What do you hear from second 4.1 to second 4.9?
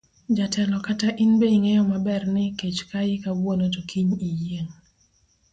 to iyieng'.